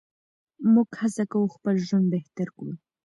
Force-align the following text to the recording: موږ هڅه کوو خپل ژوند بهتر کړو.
موږ 0.73 0.89
هڅه 0.99 1.23
کوو 1.31 1.53
خپل 1.55 1.75
ژوند 1.87 2.05
بهتر 2.13 2.47
کړو. 2.57 2.73